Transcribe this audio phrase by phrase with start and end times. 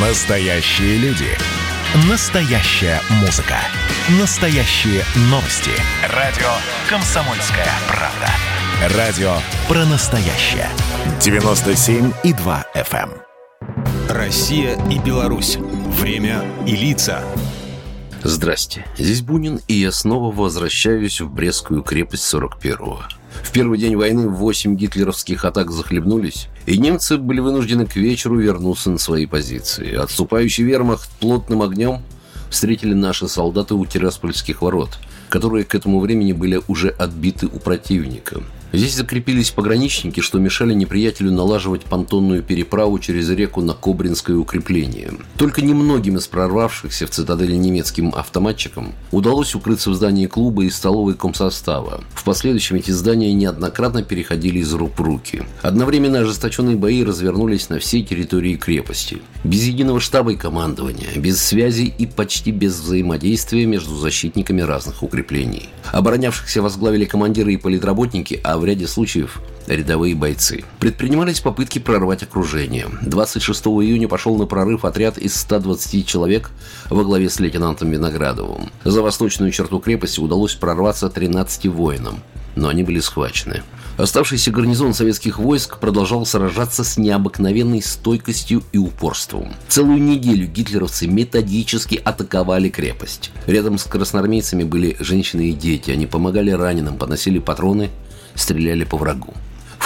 [0.00, 1.26] Настоящие люди.
[2.08, 3.56] Настоящая музыка.
[4.20, 5.72] Настоящие новости.
[6.14, 6.46] Радио
[6.88, 8.96] «Комсомольская правда».
[8.96, 9.32] Радио
[9.66, 10.68] про настоящее.
[11.18, 13.10] 97,2 FM.
[13.10, 14.08] эм.
[14.08, 15.56] Россия и Беларусь.
[15.56, 17.24] Время и лица.
[18.22, 23.02] Здрасте, здесь Бунин, и я снова возвращаюсь в Брестскую крепость 41-го.
[23.48, 28.90] В первый день войны восемь гитлеровских атак захлебнулись, и немцы были вынуждены к вечеру вернуться
[28.90, 29.94] на свои позиции.
[29.94, 32.02] Отступающий вермахт плотным огнем
[32.50, 34.98] встретили наши солдаты у Тираспольских ворот,
[35.30, 38.42] которые к этому времени были уже отбиты у противника.
[38.70, 45.12] Здесь закрепились пограничники, что мешали неприятелю налаживать понтонную переправу через реку на Кобринское укрепление.
[45.38, 51.14] Только немногим из прорвавшихся в цитадели немецким автоматчикам удалось укрыться в здании клуба и столовой
[51.14, 52.02] комсостава.
[52.14, 55.44] В последующем эти здания неоднократно переходили из рук в руки.
[55.62, 59.18] Одновременно ожесточенные бои развернулись на всей территории крепости.
[59.44, 65.70] Без единого штаба и командования, без связи и почти без взаимодействия между защитниками разных укреплений.
[65.90, 70.64] Оборонявшихся возглавили командиры и политработники, а в ряде случаев рядовые бойцы.
[70.80, 72.86] Предпринимались попытки прорвать окружение.
[73.02, 76.50] 26 июня пошел на прорыв отряд из 120 человек
[76.90, 78.70] во главе с лейтенантом Виноградовым.
[78.84, 82.22] За восточную черту крепости удалось прорваться 13 воинам,
[82.56, 83.62] но они были схвачены.
[83.98, 89.52] Оставшийся гарнизон советских войск продолжал сражаться с необыкновенной стойкостью и упорством.
[89.66, 93.32] Целую неделю гитлеровцы методически атаковали крепость.
[93.48, 95.90] Рядом с красноармейцами были женщины и дети.
[95.90, 97.90] Они помогали раненым, поносили патроны,
[98.36, 99.34] стреляли по врагу.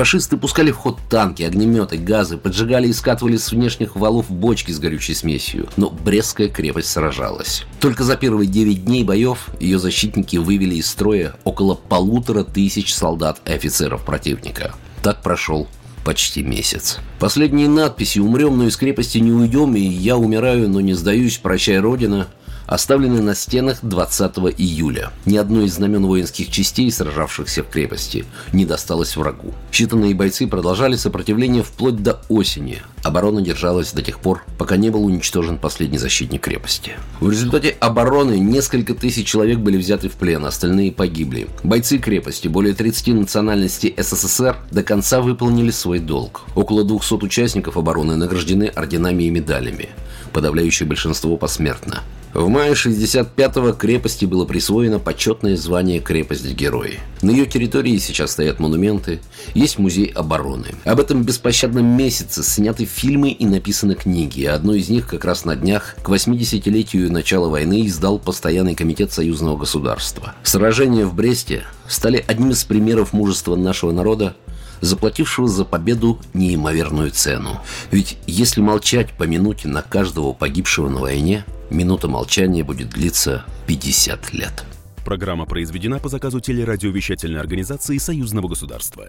[0.00, 4.78] Фашисты пускали в ход танки, огнеметы, газы, поджигали и скатывали с внешних валов бочки с
[4.78, 5.68] горючей смесью.
[5.76, 7.66] Но Брестская крепость сражалась.
[7.80, 13.42] Только за первые 9 дней боев ее защитники вывели из строя около полутора тысяч солдат
[13.44, 14.72] и офицеров противника.
[15.02, 15.68] Так прошел
[16.02, 16.98] почти месяц.
[17.18, 21.78] Последние надписи «Умрем, но из крепости не уйдем» и «Я умираю, но не сдаюсь, прощай,
[21.78, 22.28] Родина»
[22.70, 25.10] оставлены на стенах 20 июля.
[25.26, 29.52] Ни одной из знамен воинских частей, сражавшихся в крепости, не досталось врагу.
[29.72, 32.80] Считанные бойцы продолжали сопротивление вплоть до осени.
[33.02, 36.92] Оборона держалась до тех пор, пока не был уничтожен последний защитник крепости.
[37.18, 41.48] В результате обороны несколько тысяч человек были взяты в плен, остальные погибли.
[41.64, 46.42] Бойцы крепости, более 30 национальностей СССР, до конца выполнили свой долг.
[46.54, 49.88] Около 200 участников обороны награждены орденами и медалями.
[50.32, 52.04] Подавляющее большинство посмертно.
[52.32, 57.00] В мае 65-го крепости было присвоено почетное звание «Крепость-герой».
[57.22, 59.20] На ее территории сейчас стоят монументы,
[59.52, 60.68] есть музей обороны.
[60.84, 64.44] Об этом беспощадном месяце сняты фильмы и написаны книги.
[64.44, 69.56] Одну из них как раз на днях к 80-летию начала войны издал Постоянный комитет союзного
[69.56, 70.34] государства.
[70.44, 74.36] Сражения в Бресте стали одним из примеров мужества нашего народа,
[74.80, 77.60] заплатившего за победу неимоверную цену.
[77.90, 84.32] Ведь если молчать по минуте на каждого погибшего на войне– Минута молчания будет длиться 50
[84.32, 84.64] лет.
[85.04, 89.08] Программа произведена по заказу телерадиовещательной организации Союзного государства.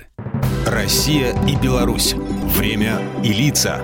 [0.68, 2.14] Россия и Беларусь.
[2.14, 3.82] Время и лица.